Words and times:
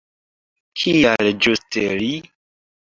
Kial 0.83 1.31
ĝuste 1.47 1.87
li? 2.03 2.13